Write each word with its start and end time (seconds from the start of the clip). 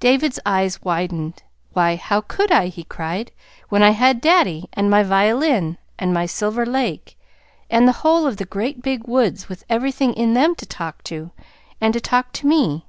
David's 0.00 0.38
eyes 0.44 0.82
widened. 0.82 1.42
"Why, 1.72 1.96
how 1.96 2.20
could 2.20 2.52
I?" 2.52 2.66
he 2.66 2.84
cried. 2.84 3.32
"When 3.70 3.82
I 3.82 3.92
had 3.92 4.20
daddy, 4.20 4.66
and 4.74 4.90
my 4.90 5.02
violin, 5.02 5.78
and 5.98 6.12
my 6.12 6.26
Silver 6.26 6.66
Lake, 6.66 7.18
and 7.70 7.88
the 7.88 7.92
whole 8.04 8.26
of 8.26 8.36
the 8.36 8.44
great 8.44 8.82
big 8.82 9.08
woods 9.08 9.48
with 9.48 9.64
everything 9.70 10.12
in 10.12 10.34
them 10.34 10.54
to 10.56 10.66
talk 10.66 11.02
to, 11.04 11.30
and 11.80 11.94
to 11.94 12.02
talk 12.02 12.32
to 12.34 12.46
me?" 12.46 12.84